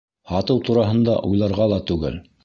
[0.29, 2.17] Һатыу тураһында уйларға ла түгел.